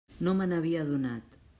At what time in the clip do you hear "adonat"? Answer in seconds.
0.87-1.41